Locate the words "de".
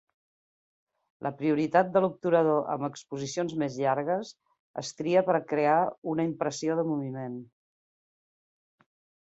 1.97-2.01, 6.83-6.89